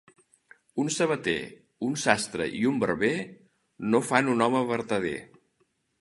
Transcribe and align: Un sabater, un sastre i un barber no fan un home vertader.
Un 0.83 0.87
sabater, 0.95 1.35
un 1.89 1.93
sastre 2.05 2.47
i 2.61 2.61
un 2.71 2.79
barber 2.85 3.13
no 3.93 4.03
fan 4.09 4.33
un 4.37 4.45
home 4.47 4.63
vertader. 4.73 5.17